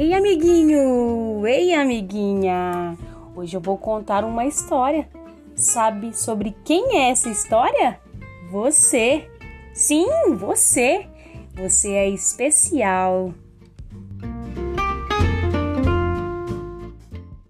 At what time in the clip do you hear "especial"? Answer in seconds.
12.10-13.34